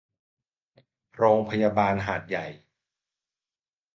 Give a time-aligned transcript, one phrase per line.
[1.15, 2.47] โรงพยาบาลหาดใหญ่